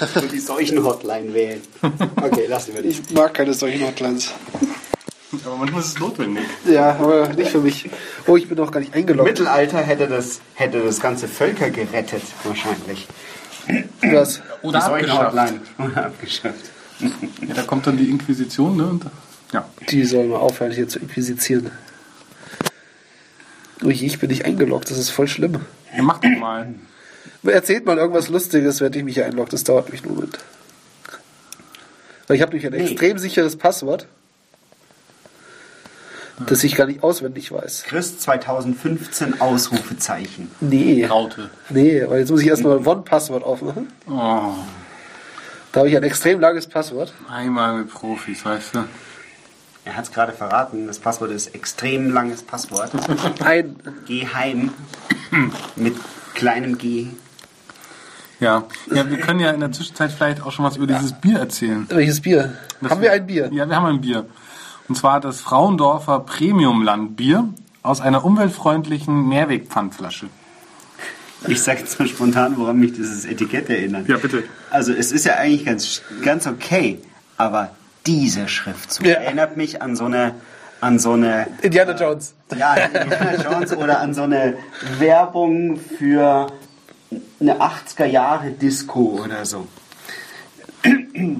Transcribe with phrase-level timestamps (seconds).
[0.14, 1.62] und die Seuchen-Hotline wählen.
[2.16, 2.88] Okay, lassen wir die.
[2.88, 4.32] Ich mag keine solchen Hotlines.
[5.44, 6.44] Aber manchmal ist es notwendig.
[6.66, 7.90] Ja, aber nicht für mich.
[8.26, 9.28] Oh, ich bin noch gar nicht Im eingeloggt.
[9.28, 13.06] Mittelalter hätte das, hätte das ganze Völker gerettet, wahrscheinlich.
[14.02, 14.40] Was?
[14.62, 15.32] Oder die abgeschafft.
[15.32, 15.60] Seuchen-Hotline.
[15.78, 16.70] Oder abgeschafft.
[17.00, 18.86] Ja, da kommt dann die Inquisition, ne?
[18.86, 19.04] Und,
[19.52, 19.68] ja.
[19.90, 21.70] Die sollen mal aufhören, hier zu inquisizieren.
[23.82, 25.60] Ui, ich bin nicht eingeloggt, das ist voll schlimm.
[25.96, 26.74] ja mach doch mal.
[27.44, 29.50] Erzählt mal irgendwas Lustiges, wenn ich mich einlogge.
[29.50, 30.38] Das dauert nämlich einen Moment.
[32.26, 32.90] Weil ich habe nämlich ein Nee.
[32.90, 34.06] extrem sicheres Passwort,
[36.46, 37.84] das ich gar nicht auswendig weiß.
[37.84, 40.50] Chris 2015 Ausrufezeichen.
[40.60, 41.04] Nee.
[41.06, 41.50] Raute.
[41.70, 43.88] Nee, weil jetzt muss ich erstmal One-Passwort aufmachen.
[44.08, 44.52] Oh,
[45.72, 47.12] Da habe ich ein extrem langes Passwort.
[47.30, 48.84] einmal mit Profis, weißt du.
[49.84, 50.86] Er hat es gerade verraten.
[50.86, 52.90] Das Passwort ist extrem langes Passwort.
[53.42, 53.76] Ein.
[54.06, 54.72] Geheim.
[55.76, 55.96] Mit
[56.34, 57.08] kleinem G.
[58.40, 58.64] Ja.
[58.94, 61.86] ja, wir können ja in der Zwischenzeit vielleicht auch schon was über dieses Bier erzählen.
[61.88, 62.52] Welches Bier?
[62.80, 63.50] Das haben wir ein Bier?
[63.52, 64.26] Ja, wir haben ein Bier.
[64.88, 67.48] Und zwar das Frauendorfer Premiumlandbier
[67.82, 70.26] aus einer umweltfreundlichen Mehrwegpfandflasche.
[71.46, 74.08] Ich sage jetzt mal spontan, woran mich dieses Etikett erinnert.
[74.08, 74.44] Ja, bitte.
[74.70, 76.98] Also es ist ja eigentlich ganz, ganz okay,
[77.36, 77.70] aber
[78.06, 79.14] dieser Schriftzug Ja.
[79.14, 80.34] erinnert mich an so eine,
[80.80, 82.34] an so eine, Indiana Jones.
[82.56, 84.54] ja, Indiana Jones oder an so eine
[84.98, 86.48] Werbung für
[87.40, 89.66] eine 80er Jahre Disco oder so.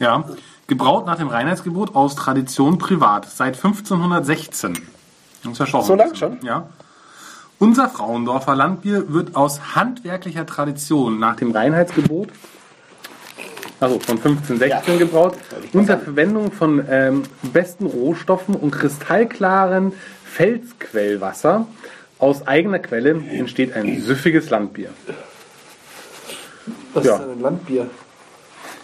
[0.00, 0.22] Ja,
[0.68, 4.78] gebraut nach dem Reinheitsgebot aus Tradition privat seit 1516.
[5.42, 6.38] Das ist ja schon So lang schon?
[6.42, 6.68] Ja.
[7.58, 12.28] Unser Frauendorfer Landbier wird aus handwerklicher Tradition nach dem Reinheitsgebot,
[13.80, 15.36] also von 1516 gebraut,
[15.72, 19.92] unter Verwendung von ähm, besten Rohstoffen und kristallklaren
[20.24, 21.66] Felsquellwasser
[22.18, 24.90] aus eigener Quelle entsteht ein süffiges Landbier.
[26.94, 27.16] Das Ja.
[27.16, 27.86] ist ein Landbier.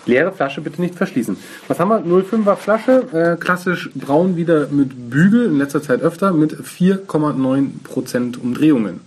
[0.07, 1.37] Leere Flasche bitte nicht verschließen.
[1.67, 2.01] Was haben wir?
[2.05, 9.01] 05er Flasche, äh, klassisch braun wieder mit Bügel, in letzter Zeit öfter, mit 4,9% Umdrehungen.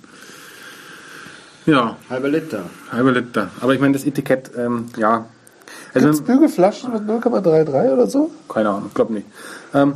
[1.67, 2.63] Ja, Halber Liter.
[2.91, 3.51] halber Liter.
[3.61, 5.25] Aber ich meine, das Etikett, ähm, ja.
[5.93, 8.31] Also, Gibt's Bügelflaschen mit 0,33 oder so?
[8.49, 9.25] keine Ahnung, glaub nicht.
[9.73, 9.93] Ähm,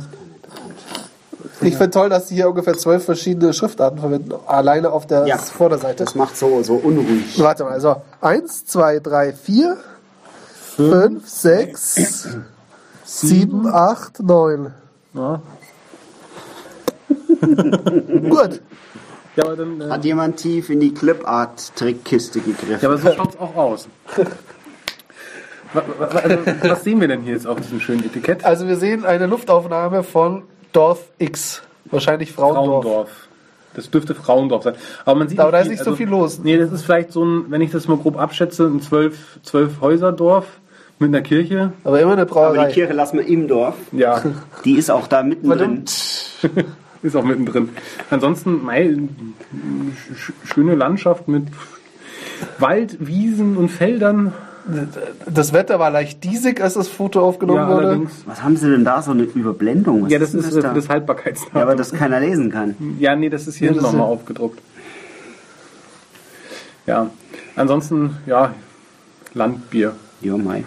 [1.62, 5.38] Ich finde toll, dass sie hier ungefähr zwölf verschiedene Schriftarten verwenden, alleine auf der Ja.
[5.38, 6.04] Vorderseite.
[6.04, 7.38] Das macht so, so unruhig.
[7.38, 9.76] Warte mal, also eins, zwei, drei, vier,
[10.76, 12.28] fünf, sechs,
[13.04, 14.72] sieben, acht, neun.
[15.14, 15.40] ja.
[17.42, 18.60] Gut.
[19.36, 19.80] ja, aber dann.
[19.80, 22.78] Äh, Hat jemand tief in die Clipart-Trickkiste gegriffen?
[22.80, 23.88] ja, aber so schaut's auch aus.
[25.74, 28.44] Also, was sehen wir denn hier jetzt auf diesem schönen Etikett?
[28.44, 31.62] Also wir sehen eine Luftaufnahme von Dorf X.
[31.90, 32.84] Wahrscheinlich Frauendorf.
[32.84, 33.10] Frauendorf.
[33.74, 34.74] Das dürfte Frauendorf sein.
[35.04, 36.40] Aber man sieht Aber da ist nicht so viel los.
[36.42, 39.80] Nee, das ist vielleicht so ein, wenn ich das mal grob abschätze, ein zwölf, zwölf
[39.80, 40.46] Häuserdorf
[40.98, 41.72] mit einer Kirche.
[41.84, 42.68] Aber immer eine Aber Brauerei.
[42.68, 43.74] die Kirche lassen wir im Dorf.
[43.92, 44.22] Ja,
[44.64, 45.84] Die ist auch da mittendrin.
[47.02, 47.70] ist auch mittendrin.
[48.10, 49.08] Ansonsten mei, sch-
[50.14, 51.44] sch- schöne Landschaft mit
[52.58, 54.32] Wald, Wiesen und Feldern.
[55.26, 57.86] Das Wetter war leicht diesig, als das Foto aufgenommen Ja, wurde.
[57.88, 58.12] allerdings.
[58.26, 59.02] Was haben sie denn da?
[59.02, 60.04] So eine Überblendung?
[60.04, 60.72] Was Ja, das ist äh, da?
[60.72, 61.56] das Haltbarkeitsdatum.
[61.58, 62.76] ja, aber das keiner lesen kann.
[62.98, 64.60] Ja, nee, das ist hier Ja, das nochmal aufgedruckt.
[66.86, 67.10] Ja,
[67.56, 68.54] ansonsten, ja,
[69.34, 69.94] Landbier.
[70.20, 70.64] Jo, Mai.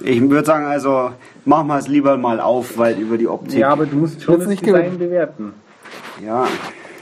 [0.00, 1.10] Ich würde sagen, also
[1.44, 3.58] machen wir es lieber mal auf, weil über die Optik.
[3.58, 5.52] Ja, aber du musst schon das nicht Design bewerten.
[6.24, 6.46] ja.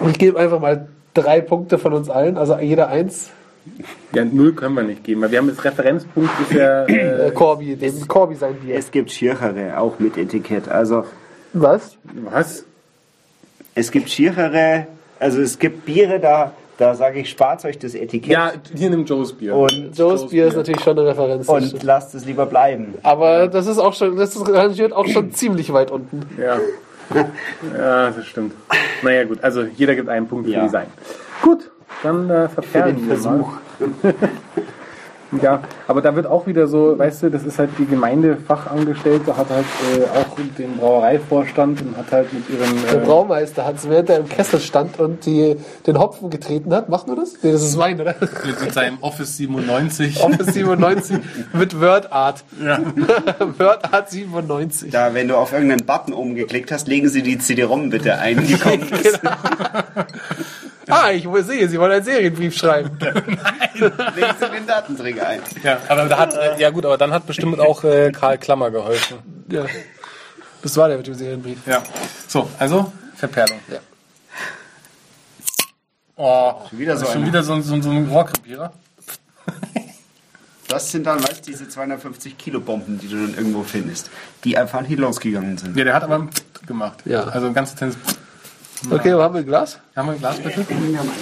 [0.09, 3.30] Ich gebe einfach mal drei Punkte von uns allen, also jeder eins.
[4.14, 7.30] Ja, null können wir nicht geben, weil wir haben jetzt Referenzpunkt ist ja, Äh, äh,
[7.32, 8.76] Corby, dem Corby sein Bier.
[8.76, 10.68] Es gibt schierchere, auch mit Etikett.
[10.68, 11.04] Also
[11.52, 11.96] Was?
[12.14, 12.64] was?
[13.74, 14.86] es gibt schierere,
[15.18, 19.08] also es gibt Biere, da, da sage ich, spart euch das Etikett Ja, hier nimmt
[19.08, 19.54] Joe's Bier.
[19.54, 21.48] und, Joe's Bier ist natürlich schon eine Referenz.
[21.48, 22.94] und lasst es lieber bleiben.
[23.02, 26.22] Aber das ist auch schon, das ist rangiert auch schon ziemlich weit unten.
[26.38, 26.58] Ja.
[27.76, 28.54] ja, das stimmt.
[29.03, 30.65] Naja, gut, also jeder gibt einen Punkt für Ja.
[30.65, 30.86] Design.
[31.42, 31.70] Gut,
[32.03, 33.53] dann äh, Für verperlen den wir Versuch.
[34.03, 34.15] Mal.
[35.41, 39.49] Ja, aber da wird auch wieder so, weißt du, das ist halt die Gemeindefachangestellte, hat
[39.49, 39.65] halt
[39.97, 42.83] äh, auch den Brauereivorstand und hat halt mit ihren.
[42.93, 45.57] Der Äh, Braumeister hat es, während er im Kessel stand und die,
[45.87, 46.91] den Hopfen getreten hat.
[46.91, 47.34] Macht nur das?
[47.43, 48.15] Nee, das ist Wein, oder?
[48.21, 50.22] mit, mit seinem Office 97.
[50.22, 51.16] Office 97
[51.54, 52.45] mit WordArt.
[52.63, 52.78] Ja.
[53.59, 54.91] WordArt 97.
[54.91, 58.47] Da, wenn du auf irgendeinen Button oben geklickt hast, legen Sie die CD-ROM bitte ein,
[58.47, 58.84] die kommt.
[60.92, 62.97] Ah, ich sehe, Sie wollen einen Serienbrief schreiben.
[63.00, 63.92] legen
[64.41, 65.41] Sie den Datenträger ein.
[65.62, 68.71] ja, aber da hat, äh, ja gut, aber dann hat bestimmt auch äh, Karl Klammer
[68.71, 69.18] geholfen.
[69.48, 69.65] Ja.
[70.62, 71.59] Das war der mit dem Serienbrief.
[71.66, 71.83] Ja.
[72.28, 73.59] So, also Verperlung.
[73.68, 73.78] Ja.
[76.16, 78.72] Oh, Schon wieder so schon wieder so, ein- so, ein- so ein Rohrkrepierer.
[80.68, 84.10] Das sind dann, weißt du, diese 250 Kilo Bomben, die du dann irgendwo findest,
[84.44, 85.77] die einfach nicht losgegangen sind.
[85.77, 86.28] Ja, der hat aber
[86.66, 87.00] gemacht.
[87.04, 87.24] Ja.
[87.24, 88.16] Also ein ganz intensives.
[88.90, 89.78] Okay, wo haben wir ein Glas?
[89.94, 90.66] Haben wir ein Glas bitte?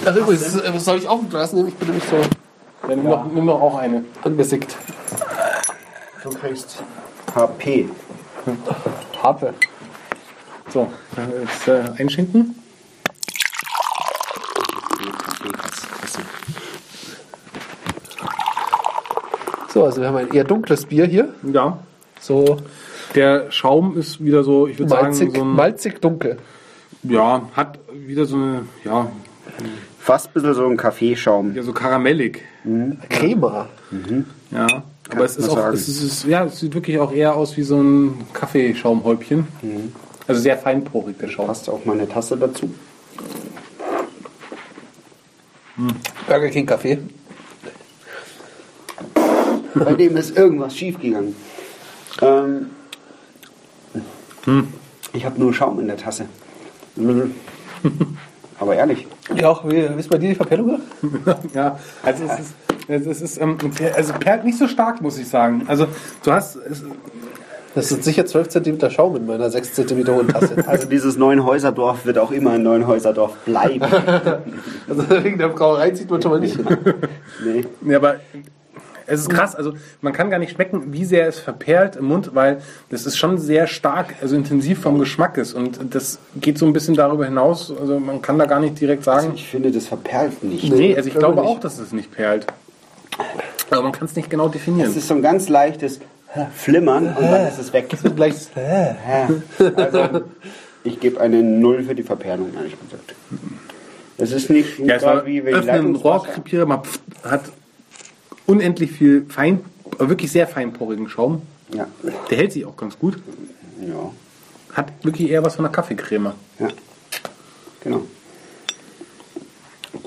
[0.05, 1.67] Ach übrigens, äh, soll ich auch ein Glas nehmen?
[1.69, 2.17] Ich bin nämlich so
[2.87, 4.03] Ja, nimm, doch, nimm doch auch eine.
[4.23, 4.75] angesickt.
[6.23, 6.81] Du kriegst
[7.35, 7.89] HP.
[9.21, 9.53] Harpe.
[10.69, 12.55] So, äh, jetzt äh, einschenken.
[19.73, 21.29] So, also wir haben ein eher dunkles Bier hier.
[21.43, 21.77] Ja.
[22.19, 22.57] So
[23.15, 26.37] Der Schaum ist wieder so, ich würde sagen, malzig, so ein, malzig dunkel.
[27.03, 29.11] Ja, hat wieder so eine, ja,
[29.99, 31.53] Fast ein bisschen so ein Kaffeeschaum.
[31.55, 32.43] ja so karamellig.
[33.09, 33.67] Crema.
[34.49, 34.67] Ja.
[35.09, 37.79] Aber es ist auch, es ist, ja, es sieht wirklich auch eher aus wie so
[37.81, 39.47] ein Kaffeeschaumhäubchen.
[40.27, 41.49] Also sehr feinporig, der Schaum.
[41.49, 42.73] Hast du auch mal eine Tasse dazu?
[46.27, 46.99] Burger King Kaffee.
[49.73, 51.35] Bei dem ist irgendwas schiefgegangen.
[52.21, 52.67] Ähm,
[55.13, 56.25] Ich habe nur Schaum in der Tasse.
[58.59, 60.81] Aber ehrlich, Ja, auch, wie, ist bei dir die Verpellung?
[61.53, 62.53] Ja, also es ist,
[62.87, 63.57] es ist, es ist ähm,
[63.95, 65.63] also perlt nicht so stark, muss ich sagen.
[65.67, 65.87] Also
[66.23, 66.83] du hast, es,
[67.73, 70.63] Das sind sicher 12 cm Schaum in meiner 6 cm hohen Tasse.
[70.67, 73.81] also dieses Neuenhäuserdorf wird auch immer ein Neuenhäuserdorf bleiben.
[74.89, 76.67] Also wegen der Brauerei zieht man schon mal nicht hin.
[77.45, 77.65] nee.
[77.89, 78.17] ja, aber
[79.07, 79.55] es ist krass.
[79.55, 83.17] Also man kann gar nicht schmecken, wie sehr es verperlt im Mund, weil das ist
[83.17, 87.25] schon sehr stark, also intensiv vom Geschmack ist und das geht so ein bisschen darüber
[87.25, 87.71] hinaus.
[87.79, 89.31] Also man kann da gar nicht direkt sagen.
[89.35, 90.71] Ich finde, das verperlt nicht.
[90.71, 91.49] Nee, also ich glaube nicht.
[91.49, 92.47] auch, dass es nicht perlt.
[93.69, 94.95] Aber man kann es nicht genau Es definieren.
[94.95, 95.99] ist so ein ganz leichtes
[96.55, 97.89] Flimmern und dann ist es weg.
[98.15, 98.35] Gleich,
[99.75, 100.21] Also,
[100.83, 103.13] ich gebe eine Null für die Verperlung, ehrlich gesagt.
[104.17, 107.41] Es ist nicht Ja, es war wie wenn Leitungswasser- Rohrkrepierer, man pff, hat
[108.47, 109.61] unendlich viel fein,
[109.99, 111.41] äh, wirklich sehr feinporigen Schaum.
[111.73, 111.87] Ja.
[112.29, 113.17] Der hält sich auch ganz gut.
[113.81, 114.11] ja,
[114.73, 116.33] Hat wirklich eher was von einer Kaffeecreme.
[116.59, 116.67] ja.
[117.83, 118.03] Genau.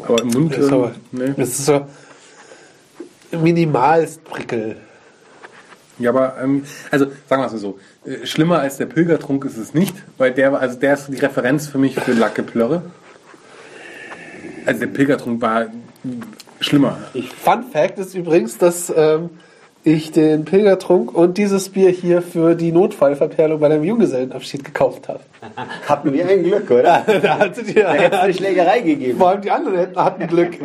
[0.02, 1.34] Aber im Mund, das ist, aber, äh, nee.
[1.36, 1.86] das ist so
[3.32, 4.76] minimalst prickel.
[5.98, 9.56] Ja, aber ähm, also sagen wir es mal so, äh, schlimmer als der Pilgertrunk ist
[9.56, 12.82] es nicht, weil der war- also der ist die Referenz für mich für Lackeplörre.
[14.66, 15.66] Also der Pilgertrunk war
[16.60, 16.98] schlimmer.
[17.42, 19.30] Fun Fact ist übrigens, dass ähm,
[19.84, 25.20] ich den Pilgertrunk und dieses Bier hier für die Notfallverperlung bei deinem Junggesellenabschied gekauft habe.
[25.88, 27.04] Hatten wir ein Glück, oder?
[27.22, 29.18] da hattet ihr, eine Schlägerei gegeben.
[29.18, 30.56] vor allem die anderen hätten, hatten Glück.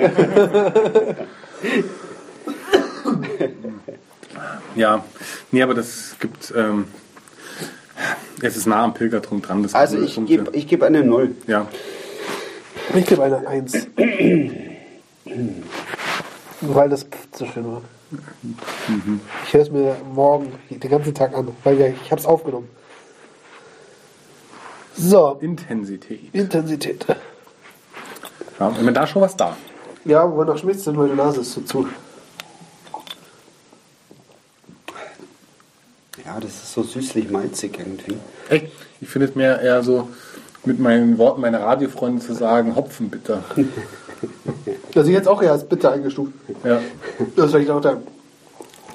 [4.76, 5.04] Ja,
[5.52, 6.86] nee, aber das gibt ähm,
[8.42, 9.64] es ist nah am Pilgertrunk dran.
[9.64, 11.36] Das Also ich gebe ich geb eine Null.
[11.48, 11.68] ja.
[12.96, 13.88] Ich gebe eine Eins.
[16.62, 17.82] weil das so schön war.
[19.46, 22.70] Ich höre es mir morgen den ganzen Tag an, weil ich habe es aufgenommen.
[24.96, 26.34] So, Intensität.
[26.34, 27.06] Intensität.
[28.60, 29.56] Ja, wenn da schon was da.
[30.06, 31.88] Ja, wo wir noch schmitzt sind, meine Nase ist so zu.
[36.26, 38.18] Ja, das ist so süßlich malzig irgendwie.
[38.50, 38.72] Echt?
[39.00, 40.10] Ich finde es mehr eher so,
[40.66, 43.44] mit meinen Worten meiner Radiofreunde zu sagen, Hopfenbitter.
[43.56, 43.66] Das
[44.96, 46.34] ist jetzt auch eher als bitter eingestuft.
[46.64, 46.80] Ja,
[47.36, 47.98] Das ist vielleicht auch der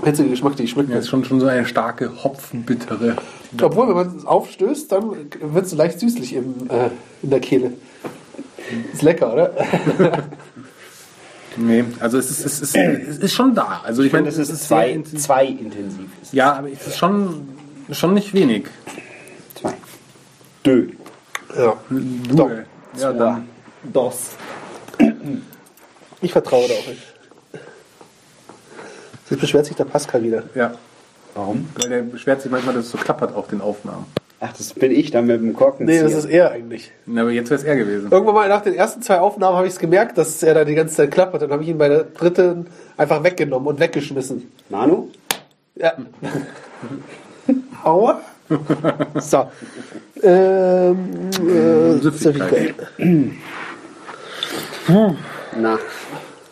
[0.02, 0.92] einzige Geschmack, den ich schmecke.
[0.92, 3.16] das ist schon, schon so eine starke Hopfenbittere.
[3.62, 6.90] Obwohl, wenn man es aufstößt, dann wird es leicht süßlich im, äh,
[7.22, 7.72] in der Kehle.
[8.92, 9.52] Ist lecker, oder?
[11.56, 13.80] Nee, also es ist, es ist, es ist schon da.
[13.84, 15.20] Also ich meine, Das es ist ist zwei, intensiv.
[15.22, 16.06] zwei intensiv.
[16.32, 17.48] Ja, aber es ist schon,
[17.92, 18.64] schon nicht wenig.
[19.54, 19.74] Zwei.
[20.66, 20.88] Dö.
[21.56, 21.74] Ja.
[22.34, 22.50] Doch.
[22.50, 22.56] Ja,
[22.96, 23.12] Zwei.
[23.12, 23.48] dann.
[23.92, 24.30] Dos.
[26.20, 27.02] Ich vertraue da auch nicht.
[29.30, 30.42] Jetzt beschwert sich der Pascal wieder.
[30.54, 30.74] Ja.
[31.34, 31.68] Warum?
[31.80, 34.06] Weil der beschwert sich manchmal, dass es so klappert auf den Aufnahmen.
[34.40, 35.86] Ach, das bin ich dann mit dem Korken.
[35.86, 36.92] Nee, das ist er eigentlich.
[37.06, 38.10] Na, aber jetzt wäre es er gewesen.
[38.10, 40.74] Irgendwann mal nach den ersten zwei Aufnahmen habe ich es gemerkt, dass er da die
[40.74, 41.42] ganze Zeit klappert.
[41.42, 42.66] Dann habe ich ihn bei der dritten
[42.96, 44.50] einfach weggenommen und weggeschmissen.
[44.68, 45.08] Manu?
[45.76, 45.94] Ja.
[47.82, 48.20] Aua.
[49.16, 49.48] So.
[50.22, 52.74] Ähm, äh, Süffigkeit.
[54.88, 55.78] Na.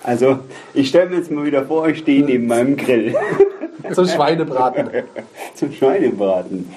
[0.02, 0.40] Also,
[0.74, 3.14] ich stelle mir jetzt mal wieder vor, ich stehe neben meinem Grill
[3.94, 4.88] Zum Schweinebraten.
[5.54, 6.70] zum Schweinebraten.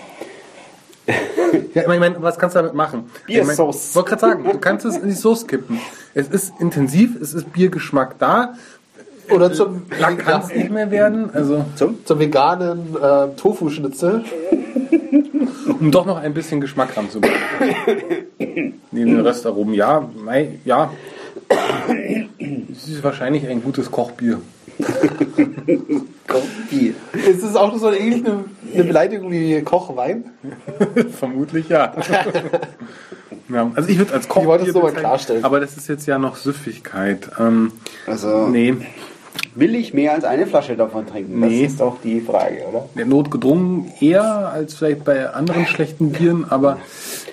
[1.74, 3.12] Ja, ich meine, was kannst du damit machen?
[3.28, 3.90] Biersauce.
[3.90, 5.80] Ich wollte gerade sagen, du kannst es in die Soße kippen.
[6.16, 8.56] Es ist intensiv, es ist Biergeschmack da.
[9.30, 11.30] Oder zum, Lang kann es nicht mehr werden.
[11.34, 14.24] Also, zum veganen äh, Tofu-Schnitzel.
[15.80, 17.38] um doch noch ein bisschen Geschmack ranzubringen.
[18.92, 20.92] Neben den Röstaromen, ja, mei, ja.
[21.50, 24.42] Es ist wahrscheinlich ein gutes Kochbier.
[26.28, 26.94] Kochbier.
[27.14, 30.26] Ist es auch so eine ähnliche eine, eine Beleidigung wie Kochwein?
[31.20, 31.94] Vermutlich ja.
[33.50, 33.72] ja.
[33.76, 35.44] Also ich würde als Koch Ich wollte es nur mal klarstellen.
[35.44, 37.30] Aber das ist jetzt ja noch Süffigkeit.
[37.40, 37.72] Ähm,
[38.08, 38.76] Also, nee,
[39.56, 41.40] will ich mehr als eine Flasche davon trinken?
[41.40, 41.64] Nee.
[41.64, 42.88] Das ist doch die Frage, oder?
[42.96, 46.78] der notgedrungen eher als vielleicht bei anderen schlechten Bieren, aber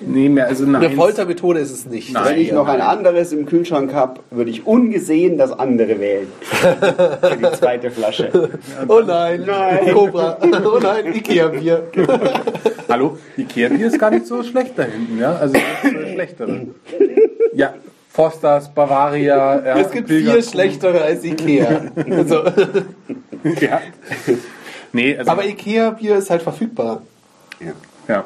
[0.00, 0.84] nee, mehr also nein.
[0.84, 2.12] Eine Foltermethode ist es nicht.
[2.12, 2.24] Nein.
[2.24, 6.28] Wenn ich noch ein anderes im Kühlschrank habe, würde ich ungesehen das andere wählen.
[6.50, 8.30] Für die zweite Flasche.
[8.88, 9.92] Oh nein, Nein.
[9.92, 10.38] Cobra.
[10.42, 11.88] Oh nein, Ikea-Bier.
[12.88, 15.34] Hallo, Ikea Bier ist gar nicht so schlecht da hinten, ja?
[15.34, 15.56] Also
[16.12, 16.66] schlechtere.
[17.54, 17.74] Ja,
[18.12, 21.81] Fosters, Bavaria, ja, Es gibt Pilger- vier schlechtere als Ikea.
[22.11, 22.42] Also,
[23.61, 23.81] Ja.
[24.92, 27.00] Nee, also aber Ikea-Bier ist halt verfügbar.
[27.61, 27.73] Ja.
[28.09, 28.25] ja.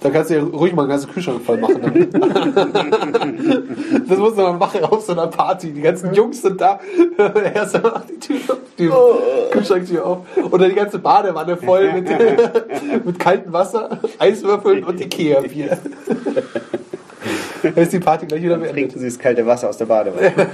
[0.00, 2.08] Da kannst du ja ruhig mal einen ganzen Kühlschrank voll machen.
[4.08, 5.72] das muss man machen auf so einer Party.
[5.72, 6.78] Die ganzen Jungs sind da.
[7.52, 8.88] Erst macht die Tür auf, die
[9.50, 10.18] Kühlschranktür auf.
[10.52, 12.08] Oder die ganze Badewanne voll mit,
[13.04, 15.78] mit kaltem Wasser, Eiswürfeln und Ikea-Bier.
[17.74, 18.74] Da ist die Party gleich wieder beendet.
[18.74, 20.32] Trinken Sie das kalte Wasser aus der Badewanne.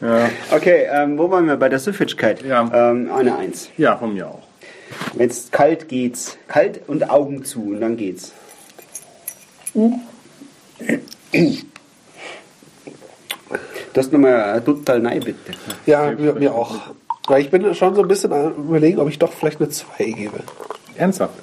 [0.00, 2.42] Ja, Okay, ähm, wo waren wir bei der Süffigkeit?
[2.42, 2.68] Ja.
[2.90, 3.68] Ähm, eine Eins.
[3.76, 4.42] ja, von mir auch.
[5.14, 8.32] Wenn es kalt geht's, kalt und Augen zu und dann geht's.
[13.92, 15.52] Das nochmal total nein, bitte.
[15.86, 16.74] Ja, mir, mir auch.
[17.28, 20.04] Weil ich bin schon so ein bisschen am überlegen, ob ich doch vielleicht eine 2
[20.04, 20.40] gebe.
[20.96, 21.34] Ernsthaft?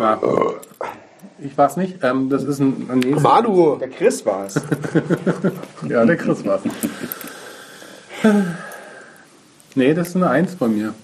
[0.00, 0.18] Ja.
[1.44, 1.98] Ich weiß nicht.
[2.02, 2.88] Ähm, das ist ein.
[2.94, 3.76] Nee, Manu!
[3.76, 4.54] Der Chris war's.
[5.88, 6.62] Ja, der Chris war's.
[9.74, 10.94] Nee, das ist eine Eins bei mir.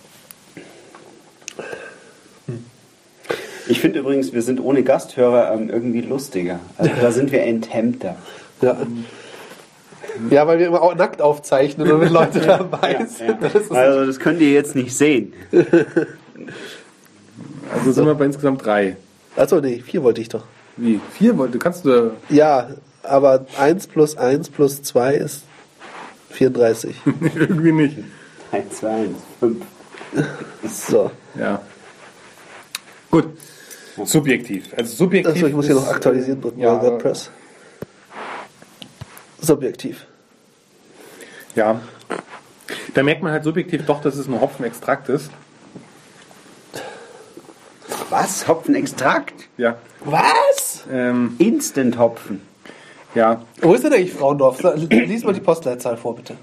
[3.67, 6.61] Ich finde übrigens, wir sind ohne Gasthörer ähm, irgendwie lustiger.
[6.79, 8.17] Also da sind wir enthemmter.
[8.63, 8.77] Ja.
[10.31, 13.43] ja, weil wir immer auch nackt aufzeichnen und wenn Leute dabei sind.
[13.43, 15.33] Das ist Also das könnt ihr jetzt nicht sehen.
[17.75, 18.97] Also sind wir bei insgesamt drei.
[19.37, 20.45] Achso, nee, 4 wollte ich doch.
[20.79, 21.01] Wie?
[21.13, 21.59] Vier wollte?
[21.59, 22.13] Kannst du.
[22.29, 22.69] Ja,
[23.03, 25.43] aber 1 plus 1 plus 2 ist
[26.31, 26.97] 34.
[27.35, 27.99] Irgendwie nicht.
[28.53, 29.65] 1, 2, 1, 5.
[30.65, 31.11] So.
[31.39, 31.61] Ja.
[33.11, 33.27] Gut.
[34.05, 34.73] Subjektiv.
[34.77, 35.35] Also subjektiv.
[35.35, 37.31] Achso, ich muss hier noch aktualisieren drücken Ja, bei WordPress.
[39.41, 40.07] Subjektiv.
[41.57, 41.81] Ja.
[42.95, 45.31] Da merkt man halt subjektiv doch, dass es ein Hopfenextrakt ist.
[48.29, 48.47] Was?
[48.47, 49.49] Hopfenextrakt?
[49.57, 49.77] Ja.
[50.05, 50.85] Was?
[50.93, 52.43] Ähm, Instant-Hopfen.
[53.15, 53.41] ja.
[53.63, 54.63] Wo ist denn eigentlich Frauendorf?
[54.91, 56.35] Lies mal die Postleitzahl vor, bitte.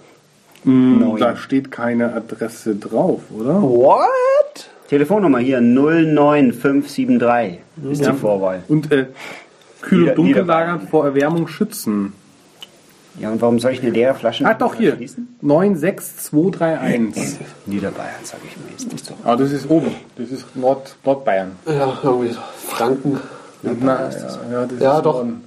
[0.63, 1.17] Mm.
[1.19, 3.61] Da steht keine Adresse drauf, oder?
[3.61, 4.69] What?
[4.89, 7.59] Telefonnummer hier 09573
[7.91, 8.63] ist die Vorwahl.
[8.67, 9.05] Und äh,
[9.81, 12.13] kühl und dunkel lagern vor Erwärmung schützen.
[13.19, 14.95] Ja, und warum soll ich eine leere Flasche Ah, doch hier.
[14.95, 15.37] schließen?
[15.41, 17.37] 96231.
[17.65, 18.75] Niederbayern, sag ich mir.
[18.75, 19.15] Ist das doch.
[19.23, 19.91] Ah, das ist oben.
[20.17, 21.53] Das ist Nord, Nordbayern.
[21.65, 22.39] Ja, irgendwie so.
[22.67, 23.19] Franken.
[23.61, 24.09] Na, ja,
[24.51, 25.13] ja, das Ja, ist doch.
[25.15, 25.43] Norden.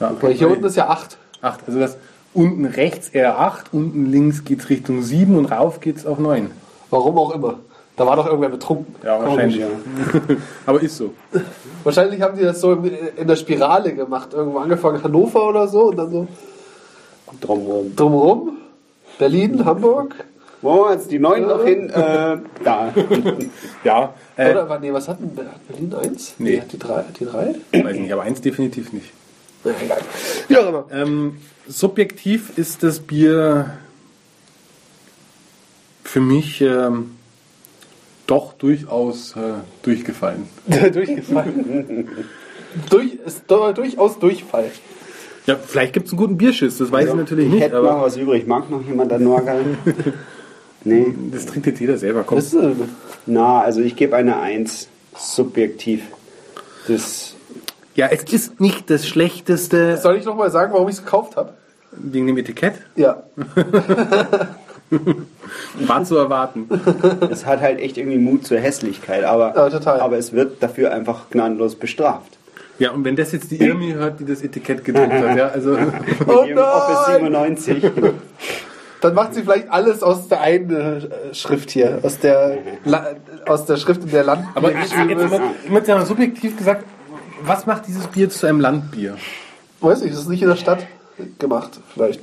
[0.00, 1.18] Ja, Weil hier unten ist ja 8.
[1.42, 1.60] 8.
[1.66, 1.96] Also das
[2.34, 6.50] unten rechts eher 8, unten links geht's Richtung 7 und rauf geht's auf 9.
[6.90, 7.58] Warum auch immer.
[7.96, 8.94] Da war doch irgendwer betrunken.
[9.04, 9.58] Ja, wahrscheinlich.
[9.58, 9.66] Ja.
[10.66, 11.12] Aber ist so.
[11.84, 14.32] Wahrscheinlich haben die das so in der Spirale gemacht.
[14.32, 16.26] Irgendwo angefangen Hannover oder so und dann so
[17.40, 17.94] Drumherum.
[17.96, 18.56] drumherum.
[19.18, 20.14] Berlin, Hamburg.
[20.62, 21.90] Wo jetzt die 9 noch hin?
[21.90, 22.94] Äh, da.
[23.84, 26.34] Ja, äh, Oder, nee, was hat denn hat Berlin 1?
[26.38, 26.60] Nee.
[26.60, 27.04] Hat die 3?
[27.18, 27.54] Die 3?
[27.72, 29.10] weiß nicht, aber eins definitiv nicht.
[29.64, 30.62] Ja, egal.
[30.62, 30.84] Auch immer.
[30.92, 33.76] Ähm, subjektiv ist das Bier
[36.04, 37.16] für mich ähm,
[38.26, 39.40] doch durchaus äh,
[39.82, 40.46] durchgefallen.
[40.92, 42.08] Durchgefallen.
[42.90, 44.70] Durch, ist do- durchaus Durchfall.
[45.46, 47.90] Ja, vielleicht gibt es einen guten Bierschiss, das weiß ich natürlich Ich nicht, hätte noch
[47.90, 48.46] aber was übrig.
[48.46, 49.60] Mag noch jemand ein Norgal?
[50.84, 51.14] nee.
[51.32, 52.22] das trinkt jetzt jeder selber.
[52.24, 52.38] Komm.
[52.38, 52.70] Ist, äh,
[53.26, 54.88] Na, also ich gebe eine 1.
[55.18, 56.02] Subjektiv.
[56.88, 57.34] Das.
[57.94, 61.36] Ja, es ist nicht das Schlechteste soll ich noch mal sagen, warum ich es gekauft
[61.36, 61.52] habe?
[61.94, 62.74] wegen dem Etikett.
[62.96, 63.22] Ja.
[65.86, 66.68] War zu erwarten.
[67.30, 70.00] Es hat halt echt irgendwie Mut zur Hässlichkeit, aber, Ja, total.
[70.00, 72.38] aber es wird dafür einfach gnadenlos bestraft.
[72.78, 75.76] Ja, und wenn das jetzt die Irmi hört, die das Etikett gedruckt hat, ja, also
[76.26, 77.56] Oh ihrem Office nein!
[77.56, 77.90] 97.
[79.00, 81.98] Dann macht sie vielleicht alles aus der einen äh, Schrift hier.
[82.02, 83.06] Aus der, La
[83.46, 84.46] aus der Schrift in der Land.
[84.54, 84.96] Aber ich, jetzt
[85.30, 85.40] mal,
[85.82, 86.84] ich mal subjektiv gesagt,
[87.44, 89.16] was macht dieses Bier zu einem Landbier?
[89.80, 90.86] Weiß nicht, das ist nicht in der Stadt
[91.40, 92.20] gemacht, vielleicht.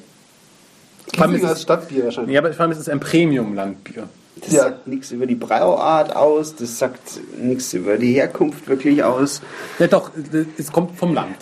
[1.16, 2.34] Vor allem Kiesling ist als es- Stadtbier wahrscheinlich.
[2.34, 4.08] Ja, aber vor allem ist es ein Premium-Landbier.
[4.42, 4.63] Das Ja.
[4.63, 9.42] sagt nichts über die Brauart aus, das sagt nichts über die Herkunft wirklich aus.
[9.80, 10.12] Ja doch,
[10.58, 11.36] es kommt vom Land.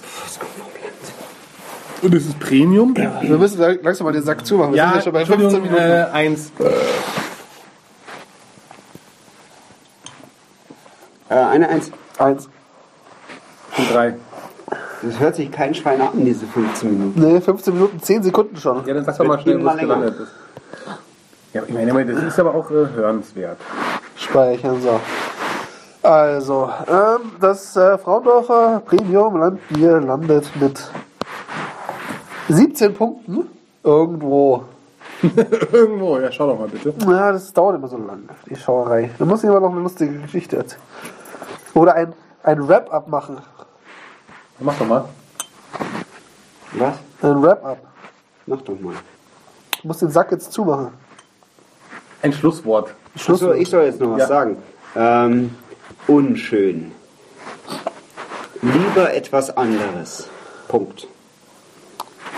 [2.02, 2.96] Und es ist Premium.
[2.96, 4.74] Wir müssen langsam mal den Sack zumachen.
[4.74, 5.92] Wir sind ja schon bei 15 Entschuldigung, Minuten.
[5.92, 6.52] äh, eins.
[11.30, 11.92] Äh, eine Eins.
[12.18, 12.50] Eins.
[13.78, 14.16] Und drei.
[15.08, 17.22] Das hört sich kein Schwein an, diese 15 Minuten.
[17.22, 18.86] Nee, 15 Minuten, 10 Sekunden schon.
[18.86, 19.96] Ja, dann sag doch mal schnell, wo Immer es länger.
[19.96, 20.32] gelandet ist.
[21.54, 23.58] Ja, ich meine, das ist aber auch äh, hörenswert.
[24.16, 25.00] Speichern, so.
[26.04, 30.90] Also, ähm, das äh, Fraundorfer Premium Landbier landet mit
[32.50, 33.48] 17 Punkten
[33.84, 34.64] irgendwo.
[35.72, 36.94] Irgendwo, ja, schau doch mal bitte.
[37.10, 39.10] Ja, das dauert immer so lang, die Schauerei.
[39.18, 40.82] Da muss ich aber noch eine lustige Geschichte erzählen.
[41.74, 43.38] Oder ein, ein Wrap-Up machen.
[44.60, 45.06] Mach doch mal.
[46.74, 46.96] Was?
[47.22, 47.78] Ein Wrap-Up.
[48.46, 48.96] Mach doch mal.
[49.82, 50.90] Du musst den Sack jetzt zumachen.
[52.22, 52.94] Ein Schlusswort.
[53.16, 53.42] Schluss.
[53.44, 54.28] Achso, ich soll jetzt noch was Ja.
[54.28, 54.58] sagen.
[54.96, 55.56] Ähm,
[56.08, 56.92] unschön.
[58.62, 60.28] Lieber etwas anderes.
[60.68, 61.08] Punkt.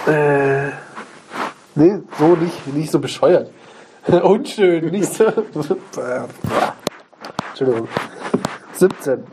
[0.05, 0.67] Äh,
[1.75, 3.49] nee, so nicht, nicht so bescheuert.
[4.07, 5.25] Unschön, nicht so.
[7.51, 7.87] Entschuldigung.
[8.73, 9.23] 17.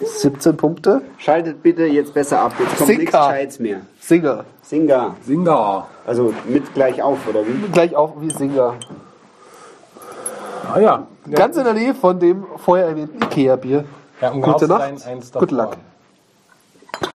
[0.00, 1.02] 17 Punkte.
[1.18, 2.52] Schaltet bitte jetzt besser ab.
[2.58, 3.00] Jetzt kommt Sinka.
[3.02, 3.80] nichts Scheiß mehr.
[4.00, 4.44] Singer.
[4.62, 5.14] Singa.
[5.26, 5.86] Singer.
[6.06, 7.68] Also mit gleich auf, oder wie?
[7.72, 8.74] Gleich auch wie Singer.
[10.72, 11.06] Ah ja.
[11.30, 13.84] Ganz in der Nähe von dem vorher erwähnten Ikea-Bier.
[14.20, 14.98] ja um Gute Nacht.
[15.00, 15.64] sein, eins Good davor.
[15.64, 15.76] luck.